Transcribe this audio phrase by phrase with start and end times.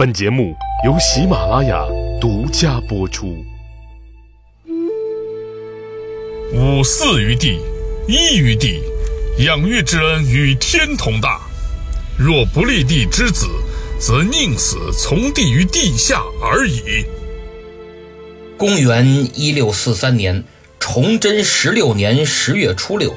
[0.00, 1.84] 本节目由喜马拉雅
[2.18, 3.36] 独家播出。
[6.54, 7.60] 五四于地，
[8.08, 8.80] 一于地，
[9.40, 11.38] 养育之恩与天同大。
[12.18, 13.46] 若不立地之子，
[13.98, 17.04] 则宁死从地于地下而已。
[18.56, 20.42] 公元一六四三年，
[20.78, 23.14] 崇祯十六年十月初六，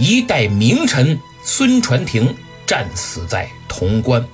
[0.00, 2.34] 一代名臣孙传庭
[2.66, 4.26] 战死在潼关。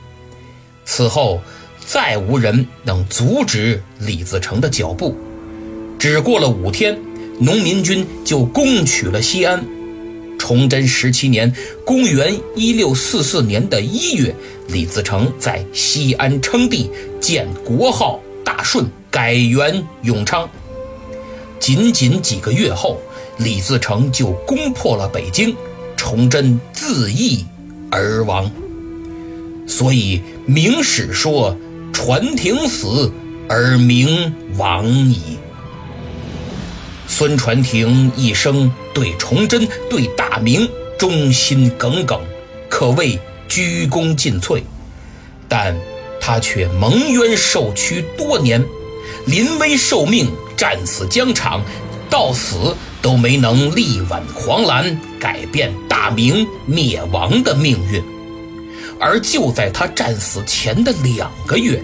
[0.86, 1.42] 此后，
[1.90, 5.16] 再无人能阻止李自成的脚步。
[5.98, 6.96] 只过了五天，
[7.40, 9.66] 农民军就攻取了西安。
[10.38, 11.52] 崇祯十七年
[11.84, 14.32] （公元一六四四年的一月），
[14.70, 16.88] 李自成在西安称帝，
[17.20, 20.48] 建国号大顺，改元永昌。
[21.58, 23.00] 仅仅几个月后，
[23.38, 25.56] 李自成就攻破了北京，
[25.96, 27.44] 崇祯自缢
[27.90, 28.48] 而亡。
[29.66, 31.56] 所以明史说
[31.92, 33.12] ：“传庭死
[33.48, 35.38] 而明亡矣。”
[37.06, 42.20] 孙传庭一生对崇祯、对大明忠心耿耿，
[42.68, 44.62] 可谓鞠躬尽瘁。
[45.48, 45.76] 但
[46.20, 48.64] 他却蒙冤受屈多年，
[49.26, 51.62] 临危受命，战死疆场，
[52.08, 58.02] 到死都没能力挽狂澜，改变大明灭亡的命运。
[58.98, 61.82] 而就在他战死前的两个月，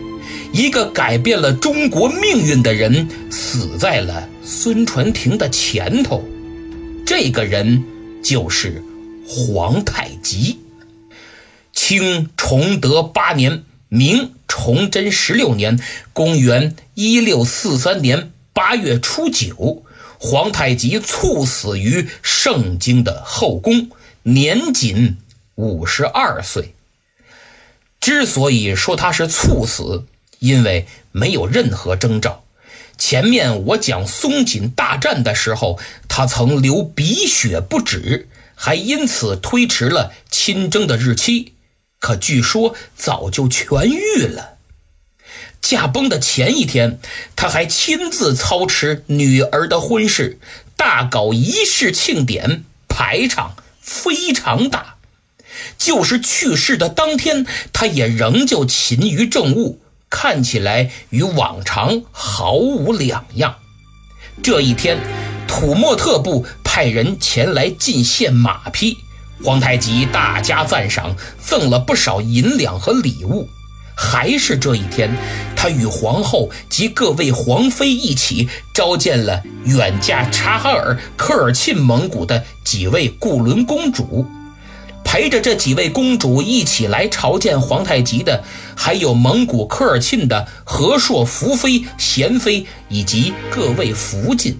[0.52, 6.24] 一个改变了中国命运的人死在了孙传庭的前头。
[7.04, 7.84] 这个人
[8.22, 8.82] 就是
[9.26, 10.58] 皇太极。
[11.72, 15.78] 清崇德八年，明崇祯十六年，
[16.12, 19.84] 公元一六四三年八月初九，
[20.18, 23.90] 皇太极猝死于盛京的后宫，
[24.22, 25.18] 年仅
[25.54, 26.74] 五十二岁。
[28.06, 30.06] 之所以说他是猝死，
[30.38, 32.44] 因为没有任何征兆。
[32.96, 35.76] 前面我讲松锦大战的时候，
[36.08, 41.54] 他曾流鼻血不止，还因此推迟了亲征的日期。
[41.98, 44.58] 可据说早就痊愈了。
[45.60, 47.00] 驾崩的前一天，
[47.34, 50.38] 他还亲自操持女儿的婚事，
[50.76, 54.95] 大搞仪式庆典，排场非常大。
[55.78, 63.56] 就是去世的当天，他也仍旧勤于政务，看起来与往常毫无两样。
[64.42, 64.98] 这一天，
[65.46, 68.98] 土默特部派人前来进献马匹，
[69.42, 73.48] 皇太极大加赞赏，赠了不少银两和礼物。
[73.98, 75.10] 还是这一天，
[75.56, 84.26] 他与皇后及各位皇妃一起召见了远嫁察哈尔、科尔沁蒙古的几位固伦公主。
[85.06, 88.42] 陪着这几位公主一起来朝见皇太极的，
[88.74, 94.58] 还有蒙古科尔沁的和硕福妃、贤妃以及各位福晋。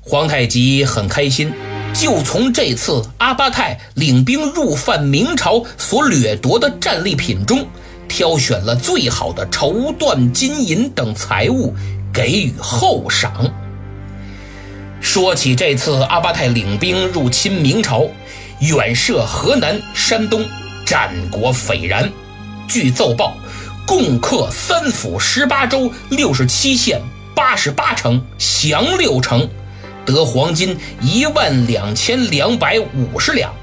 [0.00, 1.52] 皇太极很开心，
[1.94, 7.66] 就从这次阿巴泰领兵入犯明朝所掠夺的战利品中，
[8.08, 11.74] 挑选了最好的绸缎、金银等财物，
[12.12, 13.52] 给予厚赏。
[15.00, 18.08] 说起这次阿巴泰领兵入侵明朝。
[18.60, 20.44] 远涉河南、山东，
[20.86, 22.10] 战果斐然。
[22.68, 23.36] 据奏报，
[23.86, 27.00] 共克三府十八州六十七县
[27.34, 29.48] 八十八城，降六城，
[30.06, 33.54] 得黄金一万两千两百五十两，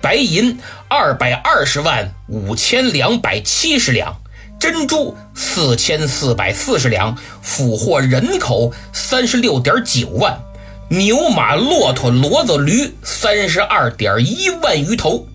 [0.00, 0.58] 白银
[0.88, 4.16] 二百二十万五千两百七十两，
[4.58, 10.40] 珍珠四千四百四十两，俘获人口三十六点九万。
[10.88, 15.26] 牛马骆驼骡子驴三十二点一万余头，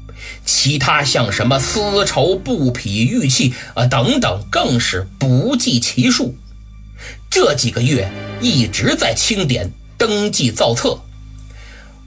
[0.46, 6.36] 其他像什么丝绸布匹玉器啊等等，更是不计其数。
[7.30, 11.02] 这几个月一直在清点登记造册。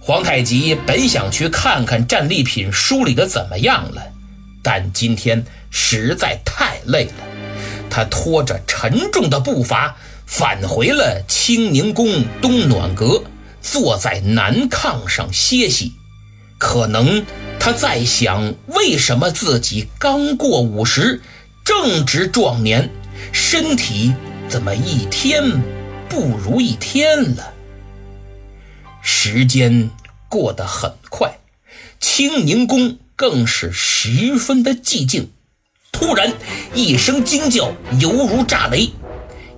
[0.00, 4.02] 皇太极本想去看看战利品梳理的怎么样了，
[4.62, 7.24] 但今天实在太累了，
[7.90, 13.22] 他拖着沉重的步伐返回了清宁宫东暖阁。
[13.64, 15.94] 坐在南炕上歇息，
[16.58, 17.24] 可能
[17.58, 21.22] 他在想：为什么自己刚过五十，
[21.64, 22.90] 正值壮年，
[23.32, 24.12] 身体
[24.48, 25.62] 怎么一天
[26.08, 27.54] 不如一天了？
[29.02, 29.90] 时间
[30.28, 31.38] 过得很快，
[31.98, 35.30] 清宁宫更是十分的寂静。
[35.90, 36.34] 突然，
[36.74, 38.90] 一声惊叫，犹如炸雷。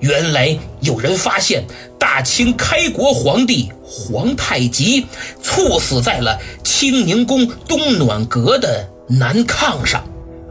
[0.01, 1.65] 原来有人发现
[1.99, 5.07] 大清开国皇帝皇太极
[5.43, 10.05] 猝死在了清宁宫东暖阁的南炕上，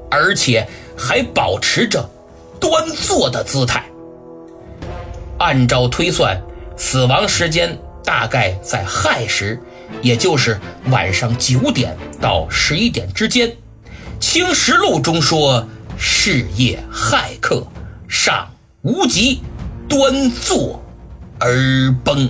[0.09, 2.09] 而且还保持着
[2.59, 3.86] 端坐的姿态。
[5.38, 6.42] 按照推算，
[6.77, 9.59] 死亡时间大概在亥时，
[10.01, 13.50] 也就是晚上九点到十一点之间。
[14.19, 15.68] 《清实录》中说
[16.00, 17.68] ：“是夜亥刻，
[18.07, 18.47] 上
[18.86, 19.42] 无极，
[19.90, 20.80] 端坐
[21.40, 22.30] 而崩。”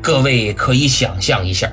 [0.00, 1.70] 各位可以想象一下，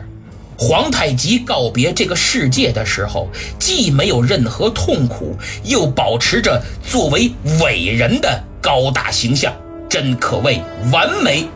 [0.57, 9.53] 皇太极告别这个世界的时候，既没有任何痛苦，又保持着作为伟人的高大形象，
[9.89, 11.47] 真可谓完美。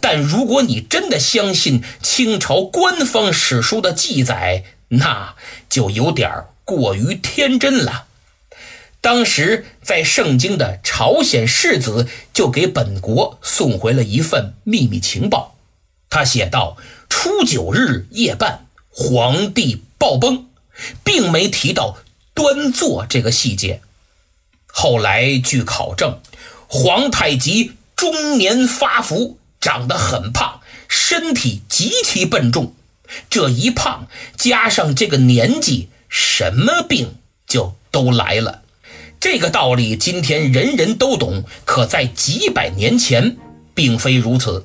[0.00, 5.34] 但如果你真的相信清朝官方史书的记载，那
[5.68, 6.30] 就有点
[6.64, 8.04] 过于天真了。
[9.00, 15.56] 当时在盛京的朝鲜世子就给本国送回了一份秘密情报。
[16.10, 16.76] 他写道
[17.08, 20.48] ：“初九日夜半，皇帝暴崩，
[21.04, 21.98] 并没提到
[22.34, 23.80] 端坐这个细节。
[24.66, 26.20] 后来据考证，
[26.68, 32.74] 皇太极中年发福，长得很胖，身体极其笨重。
[33.28, 37.16] 这一胖加上这个年纪，什么病
[37.46, 38.59] 就都来了。
[39.20, 43.36] 这个道理今天人人都懂，可在几百年前，
[43.74, 44.64] 并非如此。”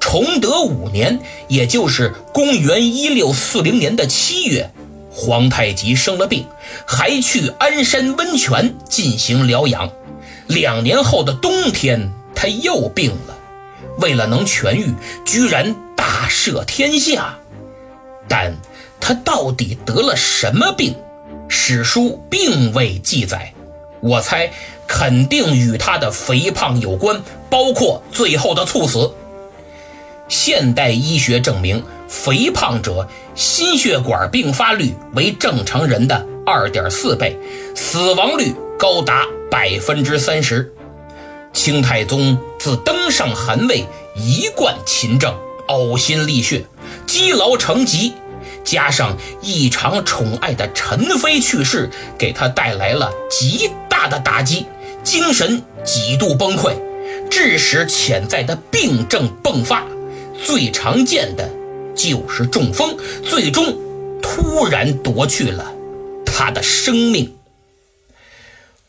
[0.00, 4.70] 崇德五年，也就是公元一六四零年的七月，
[5.10, 6.44] 皇太极生了病，
[6.86, 9.90] 还去鞍山温泉进行疗养。
[10.48, 13.36] 两年后的冬天，他又病了。
[13.98, 14.92] 为了能痊愈，
[15.24, 17.38] 居然大赦天下。
[18.28, 18.54] 但
[19.00, 20.94] 他到底得了什么病？
[21.48, 23.52] 史书并未记载。
[24.00, 24.50] 我猜，
[24.86, 29.12] 肯定与他的肥胖有关，包括最后的猝死。
[30.28, 37.38] 现代医学证明，肥胖者心血管并发率为正常人的二点四倍，
[37.74, 40.72] 死亡率高达百分之三十。
[41.52, 45.34] 清太宗自登上汗位，一贯勤政，
[45.68, 46.66] 呕心沥血，
[47.06, 48.12] 积劳成疾，
[48.62, 51.88] 加上异常宠爱的陈妃去世，
[52.18, 54.66] 给他带来了极大的打击，
[55.02, 56.76] 精神几度崩溃，
[57.30, 59.86] 致使潜在的病症迸发。
[60.44, 61.48] 最常见的
[61.94, 63.74] 就是中风，最终
[64.20, 65.72] 突然夺去了
[66.26, 67.34] 他的生命。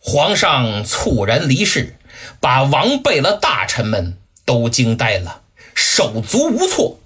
[0.02, 1.96] 皇上猝然离世，
[2.42, 5.44] 把王贝勒大臣们都惊呆了，
[5.74, 7.00] 手足无措。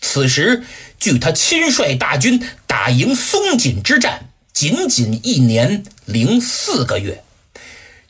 [0.00, 0.64] 此时，
[0.98, 7.22] 距他亲率大军打赢松锦之战仅仅一年零四个月，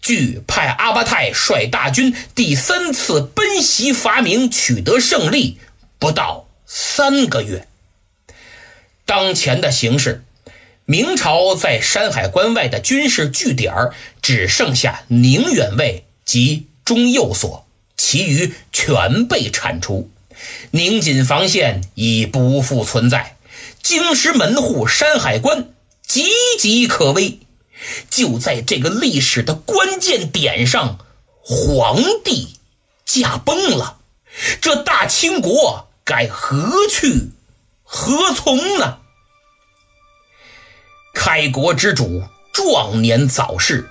[0.06, 5.58] 据派阿巴泰率大军第三次奔袭伐明取得胜利。
[5.98, 7.66] 不到三个月，
[9.04, 10.22] 当前的形势，
[10.84, 13.74] 明朝在山海关外的军事据点
[14.22, 17.66] 只剩下宁远卫及中右所，
[17.96, 20.12] 其余全被铲除。
[20.70, 23.34] 宁锦防线已不复存在，
[23.82, 25.70] 京师门户山海关
[26.08, 26.24] 岌
[26.60, 27.40] 岌可危。
[28.10, 30.98] 就在这个历史的关键点上，
[31.42, 32.58] 皇帝
[33.04, 33.98] 驾崩了，
[34.60, 35.88] 这大清国。
[36.08, 37.32] 该何去
[37.82, 38.98] 何从呢？
[41.12, 43.90] 开国之主壮年早逝，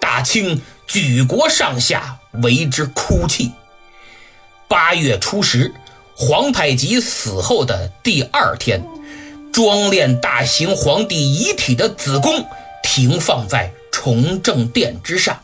[0.00, 3.52] 大清举国上下为之哭泣。
[4.66, 5.74] 八月初十，
[6.16, 8.82] 皇太极死后的第二天，
[9.52, 12.46] 装殓大行皇帝遗体的子宫
[12.82, 15.40] 停放在崇政殿之上。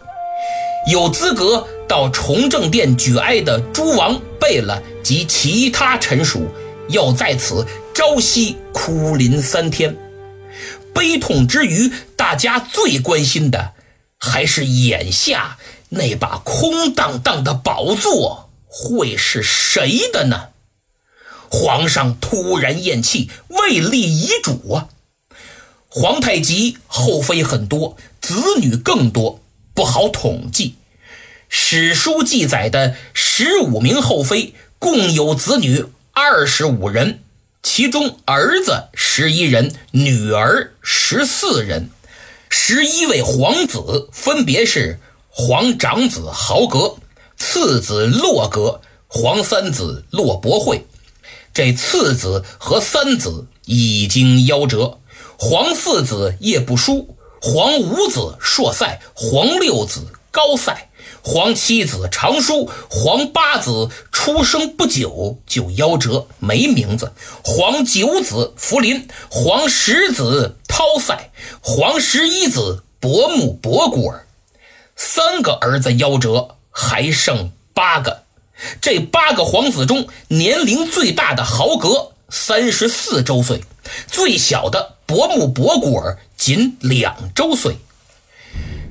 [0.90, 6.49] 有资格到崇政殿举哀的诸王贝勒及其他臣属，
[6.88, 9.97] 要在此朝夕哭临三天。
[10.95, 13.73] 悲痛之余，大家最关心的
[14.18, 15.59] 还是眼下
[15.90, 20.49] 那把空荡荡的宝座会是谁的呢？
[21.50, 24.88] 皇上突然咽气，未立遗嘱啊！
[25.90, 29.40] 皇太极后妃很多，子女更多。
[29.73, 30.75] 不好统计，
[31.49, 37.23] 史书记载的十五名后妃共有子女二十五人，
[37.62, 41.90] 其中儿子十一人，女儿十四人。
[42.50, 44.99] 十一位皇子分别是
[45.30, 46.97] 皇长子豪格、
[47.37, 50.87] 次子洛格、皇三子洛伯惠。
[51.54, 54.99] 这次子和三子已经夭折，
[55.40, 57.14] 皇四子叶不舒。
[57.40, 60.88] 皇五子硕塞，皇六子高塞，
[61.23, 67.12] 皇七子长舒，皇八子出生不久就夭折，没名字。
[67.45, 71.30] 皇九子福临，皇十子涛塞，
[71.61, 74.26] 皇十一子伯木伯古尔，
[74.97, 78.25] 三个儿子夭折，还剩八个。
[78.80, 83.62] 这八个皇子中，年龄最大的豪格三十四周岁，
[84.09, 87.75] 最小的伯母伯古尔仅两周岁。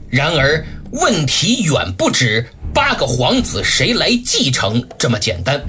[0.09, 2.43] 然而，问题远不止
[2.73, 5.61] 八个皇子谁来继承这么简单。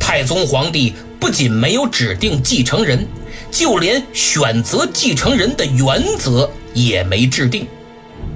[0.00, 3.06] 太宗皇帝不仅没有指定继承人，
[3.50, 7.68] 就连选择继承人的原则也没制定。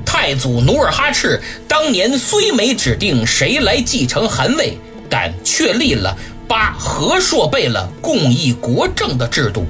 [0.05, 4.77] 太祖努尔哈赤当年虽没指定谁来继承汗位，
[5.09, 6.15] 但确立了
[6.47, 9.65] 八和硕贝勒共议国政的制度，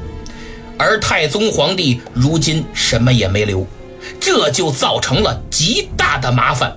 [0.80, 3.66] 而太宗皇帝如今什么也没留。
[4.18, 6.74] 这就造成了极大的麻烦，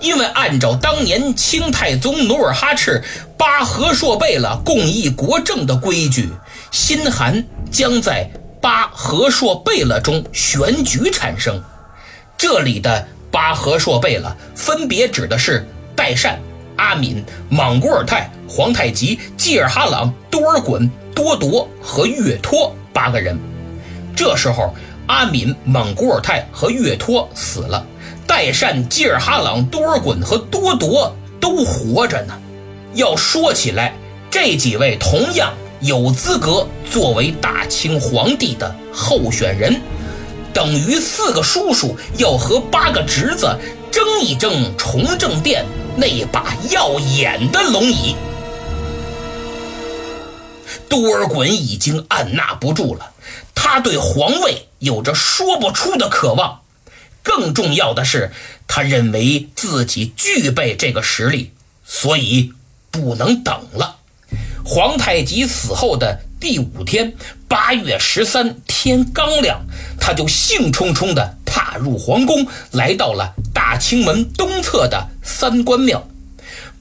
[0.00, 3.02] 因为按照当年清太宗努尔哈赤
[3.38, 6.28] 八和硕贝勒共议国政的规矩，
[6.72, 8.28] 新汗将在
[8.60, 11.62] 八和硕贝勒中选举产生。
[12.36, 16.40] 这里的八和硕贝勒分别指的是代善、
[16.74, 23.38] 阿敏、莽古尔泰、皇太极、济尔哈朗、多尔衮、多铎和岳托八个人。
[24.16, 24.74] 这时候。
[25.08, 27.86] 阿敏、莽古尔泰和岳托死了，
[28.26, 32.34] 代善、基尔哈朗、多尔衮和多铎都活着呢。
[32.94, 33.94] 要说起来，
[34.28, 39.80] 这几位同样有资格作为大清皇帝的候选人，
[40.52, 43.46] 等于四个叔叔要和八个侄子
[43.92, 48.16] 争一争崇政殿那把耀眼的龙椅。
[50.88, 53.12] 多尔衮已经按捺不住了，
[53.54, 56.60] 他对皇位有着说不出的渴望。
[57.22, 58.30] 更重要的是，
[58.68, 61.52] 他认为自己具备这个实力，
[61.84, 62.52] 所以
[62.90, 63.96] 不能等了。
[64.64, 67.14] 皇太极死后的第五天，
[67.48, 69.64] 八月十三天刚亮，
[70.00, 76.08] 他就兴冲冲地踏入皇宫，来到了大清门东侧的三官庙。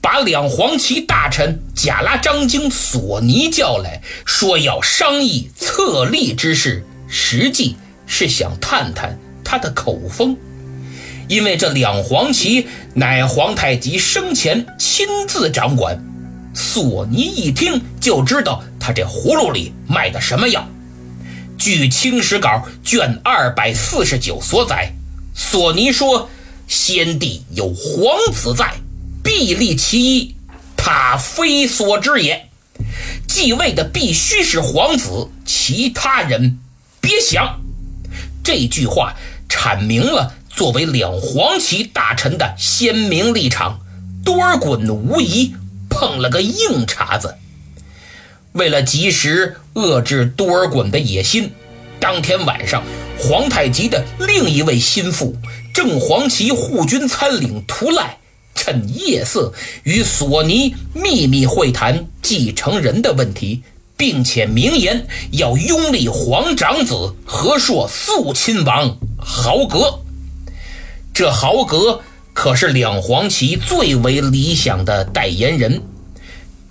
[0.06, 10.38] 把两黄旗大臣贾拉、张京、索尼叫来，说要商议册立之事，实际是想探探他的口风。
[11.28, 16.00] 因为这两黄旗乃皇太极生前亲自掌管，
[16.54, 20.68] 索尼一听就知道他这葫芦里卖的什么药。
[21.58, 22.50] 据《清史稿》
[22.88, 24.92] 卷二百四十九所载，
[25.34, 26.30] 索尼说
[26.70, 28.72] ：“先帝有皇子在。”
[29.26, 30.36] 必立其一，
[30.78, 32.48] 他非所知也。
[33.28, 36.60] 继位的必须是皇子，其他人
[37.02, 37.60] 别想。
[38.44, 39.16] 这句话
[39.50, 43.80] 阐明了作为两黄旗大臣的鲜明立场。
[44.24, 45.56] 多尔衮无疑
[45.90, 47.36] 碰了个硬茬子。
[48.54, 51.52] 为了及时遏制多尔衮的野心，
[52.00, 52.84] 当天晚上，
[53.20, 55.36] 皇太极的另一位心腹
[55.74, 58.18] 正黄旗护军参领图赖。
[58.66, 59.54] 趁夜色
[59.84, 63.62] 与索尼秘密会谈继承人的问题，
[63.96, 70.00] 并且明言要拥立皇长子和硕肃亲王豪格。
[71.14, 72.02] 这豪格
[72.34, 75.84] 可是两黄旗最为理想的代言人。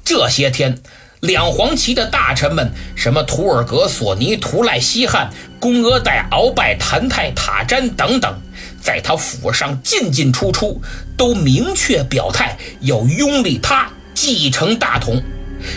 [0.04, 0.80] 这些天，
[1.20, 8.36] 两黄旗的大臣们，什么图尔格、索尼、图赖、西汉、宫阿代、鳌拜、谭泰、塔詹等等。
[8.84, 10.80] 在他府上进进出出，
[11.16, 15.22] 都明确表态要拥立他继承大统。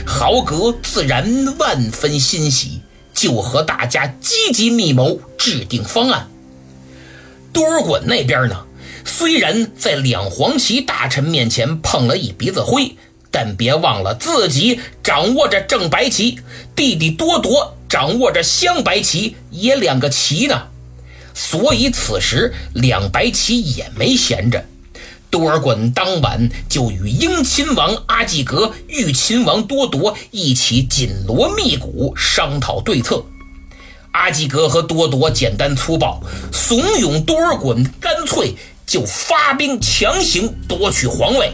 [0.06, 2.82] 豪格自然万分欣喜，
[3.14, 6.28] 就和大家积极密谋制定方案。
[7.54, 8.66] 多尔衮那边呢，
[9.06, 12.98] 虽然在两黄旗大臣面前碰了一鼻子灰，
[13.32, 16.40] 但别忘了自己掌握着正白旗，
[16.76, 20.68] 弟弟多铎掌握着镶白旗，也两个旗呢。
[21.39, 24.65] 所以此时两白旗也没闲着，
[25.29, 33.24] 多尔衮当晚就与英亲王阿济格、豫亲王多铎一起紧锣密鼓商讨对策。
[34.13, 38.56] 阿济格和多铎简单粗暴，怂恿多尔衮干脆
[38.88, 41.53] 就发兵强行夺取皇位。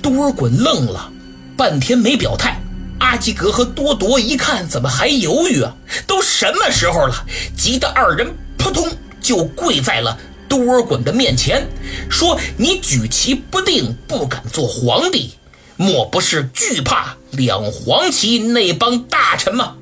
[0.00, 1.10] 多尔衮愣了
[1.56, 2.62] 半天没表态。
[3.00, 5.74] 阿济格和多铎一看，怎么还犹豫啊？
[6.06, 7.26] 都什么时候了？
[7.56, 8.88] 急得二人扑通。
[9.26, 10.16] 就跪在了
[10.48, 11.66] 多尔衮的面前，
[12.08, 15.32] 说：“你举棋不定，不敢做皇帝，
[15.74, 19.74] 莫不是惧怕两黄旗那帮大臣吗？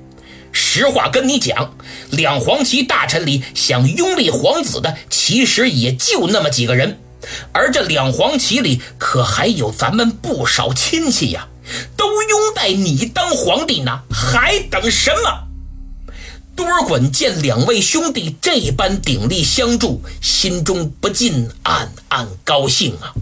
[0.51, 1.77] 实话跟你讲，
[2.11, 6.99] 两黄旗大臣里想拥立皇子的，其实也就那么几个人，
[7.53, 11.49] 而这两黄旗里可还有咱们不少亲戚呀，
[11.99, 15.44] 都拥戴你当皇帝呢，还等什么？”
[16.57, 23.13] 多尔衮见两位兄弟这般鼎力相助，心中不禁暗暗高兴啊。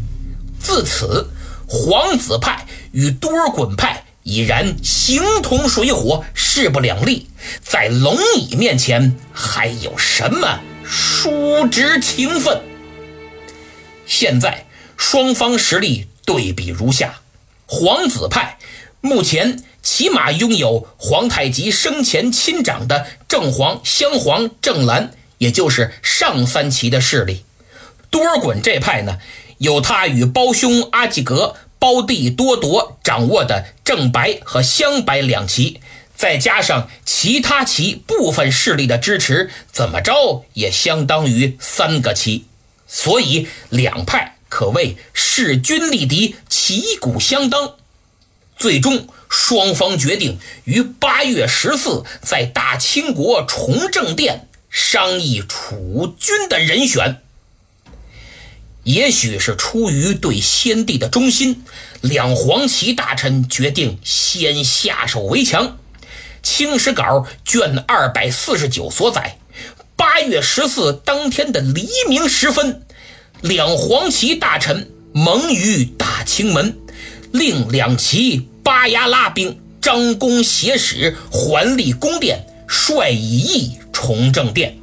[0.61, 1.29] 自此，
[1.67, 7.29] 皇子派与多尔衮派已然形同水火，势不两立。
[7.63, 12.61] 在龙椅面前，还有什么叔侄情分？
[14.07, 17.21] 现在双方实力对比如下：
[17.67, 18.59] 皇子派
[19.01, 27.47] 目前起码拥有皇太极生前亲长的正黄、镶黄、正蓝，也就是上三旗的势力。
[28.11, 29.17] 多尔衮这派呢，
[29.57, 35.81] 有他与胞兄阿济格、胞弟多铎掌握的正白和镶白两旗，
[36.15, 42.45] 再加上其他旗部分势力的支持，怎么着也相当于三个旗。
[42.87, 47.77] 所以两派可谓势均力敌，旗鼓相当。
[48.59, 57.23] 最终，双方决定于八月十四在大清国崇政殿商议储君的人选。
[58.85, 61.65] 也许是出于对先帝的忠心，
[62.03, 65.79] 两黄旗大臣决定先下手为强。
[66.43, 69.39] 清史稿卷二百四十九所载。
[69.97, 72.83] 八月十四当天的黎明时分，
[73.41, 76.77] 两黄旗大臣蒙于大清门，
[77.31, 84.79] 令两旗巴牙拉兵张弓挟使，环立宫殿，率以义崇政殿。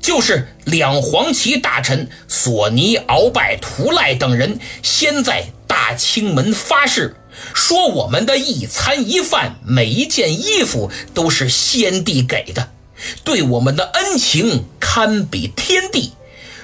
[0.00, 7.16] 就是两黄旗大臣索尼、鳌拜、图赖等人，先在大清门发誓，
[7.54, 12.70] 说我们的一餐一饭、每一件衣服都是先帝给的。
[13.24, 16.12] 对我们的恩情堪比天地，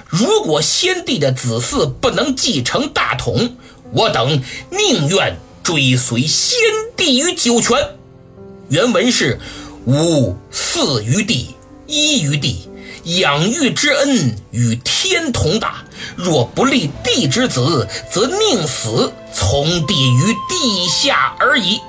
[0.07, 3.57] 如果先帝的子嗣不能继承大统，
[3.91, 4.41] 我等
[4.71, 6.59] 宁愿追随先
[6.97, 7.77] 帝于九泉。
[8.67, 9.39] 原文是：
[9.85, 11.55] 吾嗣于地，
[11.87, 12.69] 依于地，
[13.05, 15.83] 养育之恩与天同大。
[16.17, 21.79] 若不立地之子，则宁死从地于地下而已。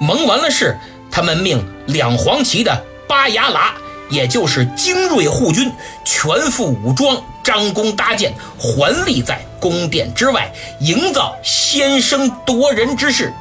[0.00, 0.78] 蒙完了事，
[1.10, 2.84] 他们命两黄旗的。
[3.06, 3.72] 巴牙喇，
[4.08, 5.70] 也就是精锐护军，
[6.04, 13.34] 全副武装，张弓搭箭，环立在宫殿之外，营造先声夺人之势。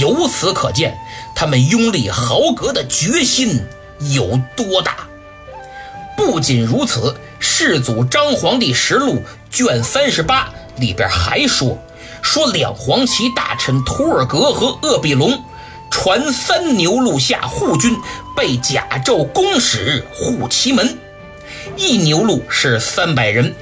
[0.00, 0.98] 由此可见，
[1.36, 3.64] 他们拥立豪格的决心
[4.12, 5.06] 有多大。
[6.16, 9.12] 不仅如此，《世祖张皇帝实录》
[9.52, 11.78] 卷三十八里边还说，
[12.22, 15.40] 说两黄旗大臣图尔格和鄂必隆。
[15.92, 17.96] 传三牛录下护军
[18.36, 20.98] 被甲胄弓使护其门，
[21.76, 23.54] 一牛录是三百人，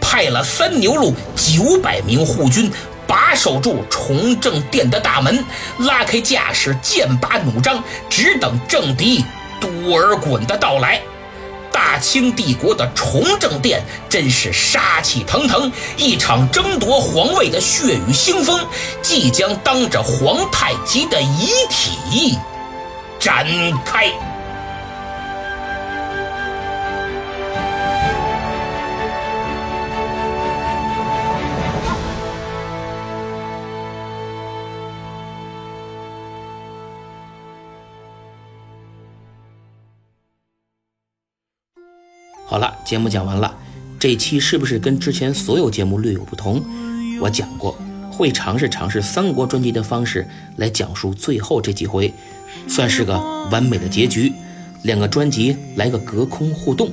[0.00, 2.70] 派了三牛录九百名护军
[3.06, 5.44] 把守住崇政殿的大门，
[5.78, 9.24] 拉开架势，剑拔弩张，只等政敌
[9.60, 11.00] 多尔衮的到来。
[11.70, 18.60] 大清帝国的崇政殿真是杀气腾腾，一场争夺皇位的血雨腥风
[19.00, 22.38] 即将当着皇太极的遗体
[23.18, 23.46] 展
[23.84, 24.31] 开。
[42.52, 43.50] 好了，节目讲完了。
[43.98, 46.62] 这期是不是跟之前所有节目略有不同？
[47.18, 47.74] 我讲过，
[48.10, 52.12] 会尝试尝试三国专辑的方式来讲述最后这几回，
[52.68, 53.18] 算是个
[53.50, 54.30] 完美的结局。
[54.82, 56.90] 两个专辑来个隔空互动。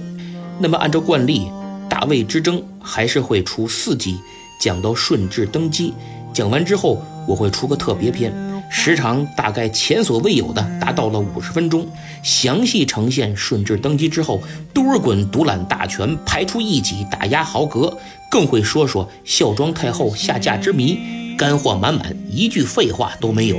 [0.59, 1.51] 那么按照惯例，
[1.89, 4.17] 大魏之争还是会出四集，
[4.61, 5.93] 讲到顺治登基。
[6.33, 8.33] 讲完之后，我会出个特别篇。
[8.69, 11.88] 时长大概前所未有的达到了五十分钟，
[12.23, 14.41] 详细呈现顺治登基之后，
[14.73, 17.97] 多尔衮独揽大权，排除异己，打压豪格，
[18.29, 20.99] 更会说说孝庄太后下嫁之谜，
[21.38, 23.58] 干货满满，一句废话都没有。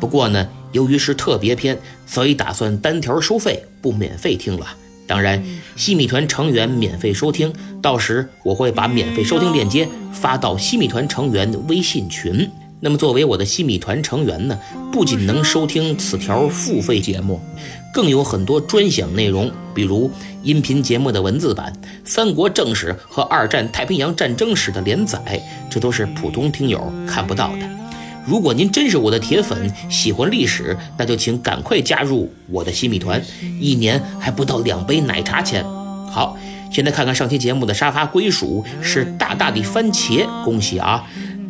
[0.00, 4.66] 不过呢，由于是特别篇，所以打算单条收费，不免费听了。
[5.06, 5.42] 当然，
[5.76, 12.50] 西米团成员免费收听，到时我会把免费收听链接发到西米团成员微信群。
[12.80, 14.56] 那么，作为我的西米团成员呢，
[14.92, 17.40] 不仅能收听此条付费节目，
[17.92, 20.08] 更有很多专享内容，比如
[20.44, 21.72] 音频节目的文字版、
[22.04, 25.18] 三国正史和二战太平洋战争史的连载，
[25.68, 27.68] 这都是普通听友看不到的。
[28.24, 33.20] 如果您真是我的铁粉，喜欢历史，那就请赶快加入我的西米团，
[33.58, 35.64] 一年还不到两杯奶茶钱。
[36.10, 36.36] 好，
[36.70, 41.04] 现在看看上期节目的沙发归属是大大的番茄，恭喜啊！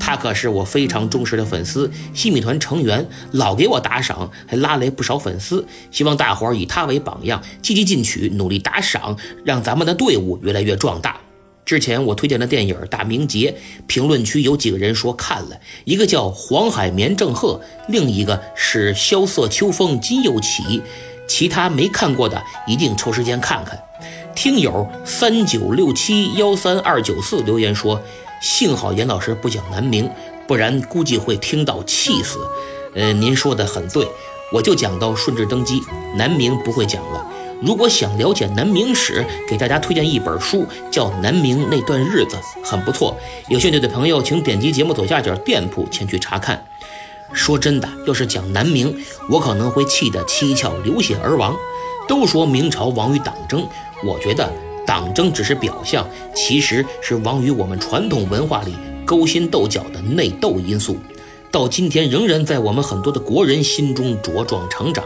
[0.09, 5.67] 他可是我非常忠实的粉丝，西米团成员，老给我打赏，还拉来不少粉丝。
[5.91, 11.19] 希望大伙儿以他为榜样，积极进取，努力打赏，让咱们的队伍越来越壮大。
[11.67, 13.55] 之前我推荐的电影《大明劫》，
[13.87, 20.81] 评论区有几个人说看了，一个叫黄海绵郑鹤，另一个是萧瑟秋风今又起。
[21.27, 23.79] 其他没看过的，一定抽时间看看。
[24.35, 28.01] 听友三九六七幺三二九四留言说
[28.41, 30.11] ：“幸好严老师不讲南明，
[30.47, 32.39] 不然估计会听到气死。”
[32.95, 34.09] 呃，您说的很对，
[34.53, 35.83] 我就讲到顺治登基，
[36.17, 37.25] 南明不会讲了。
[37.61, 43.17] 如果想了解南明史，给大家推荐一本书，叫《南明那段日子》，很不错。
[43.49, 46.65] 有兴趣的朋友，请点击节目左下角店铺前去查看。
[47.33, 51.55] 说真的，要是讲南明，我可能会气得七窍流血而亡。
[52.09, 53.69] 都说明朝亡于党争，
[54.03, 54.51] 我觉得
[54.89, 58.75] 党争只是表象，其实是亡于我们传统文化里
[59.05, 60.97] 勾心斗角的内斗因素。
[61.51, 65.05] 到今天仍然在我们很多的国人心中茁壮成长。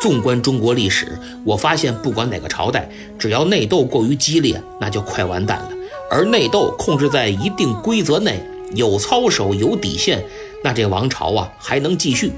[0.00, 5.70] 纵观中国历史，我发现不管哪个朝代，只要内斗过于激烈，那就快完蛋了。
[6.10, 8.42] 而内斗控制在一定规则内，
[8.74, 10.24] 有操守、有底线，
[10.64, 12.32] 那这王朝啊还能继续。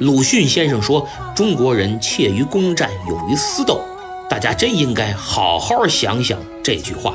[0.00, 3.80] 鲁迅先生说：“中国人怯于攻战，勇于私斗。”
[4.34, 7.14] 大家真应该好好想想这句话。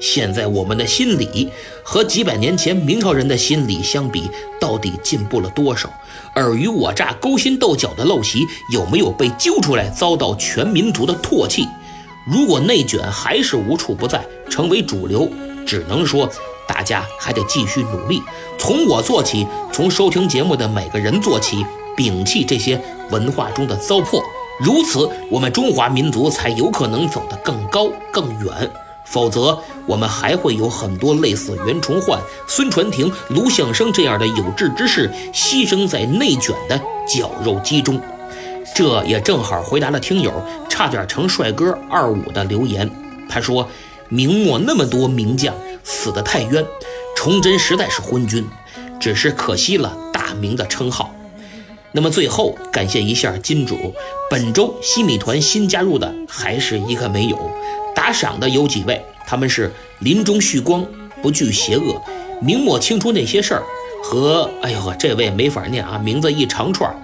[0.00, 1.50] 现在我们的心理
[1.82, 4.30] 和几百年前明朝人的心理相比，
[4.60, 5.90] 到底进步了多少？
[6.36, 11.66] 尔虞我诈、勾心斗角的陋习有没有被揪出来，遭到全民族的唾弃？
[12.24, 15.28] 如果内卷还是无处不在，成为主流，
[15.66, 16.30] 只能说
[16.68, 18.22] 大家还得继续努力。
[18.60, 21.66] 从我做起，从收听节目的每个人做起。
[21.96, 22.80] 摒弃这些
[23.10, 24.22] 文化中的糟粕，
[24.60, 28.70] 如此我们中华民族才有可能走得更高更远。
[29.02, 38.00] 否则，我们还会有很多类似袁崇焕、孙传庭、卢象升这样的有志之士牺牲在内卷的绞肉机中。
[38.72, 40.32] 这也正好回答了听友
[40.68, 42.88] 差点成帅哥二五的留言。
[43.28, 43.68] 他说
[44.08, 46.64] ：“明末那么多名将死得太冤，
[47.16, 48.46] 崇祯实在是昏君，
[49.00, 51.12] 只是可惜了大明的称号。”
[51.92, 53.94] 那么最后感谢一下金主，
[54.30, 57.50] 本周西米团新加入的还是一个没有
[57.94, 60.86] 打赏的有几位，他们是林中旭光、
[61.20, 62.00] 不惧邪恶、
[62.40, 63.62] 明末清初那些事儿
[64.04, 66.94] 和哎呦呵这位没法念啊，名字一长串。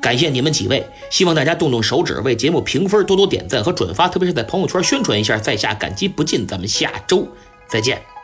[0.00, 6.46] 感谢你们几位，希望大家动动手指为节目评分，多多点赞和转发，特别是在朋友圈宣传一下，在下感激不尽。
[6.46, 7.26] 咱们下周
[7.66, 8.17] 再见。